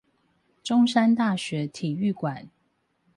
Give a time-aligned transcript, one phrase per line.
[0.63, 2.49] 中山大學體育館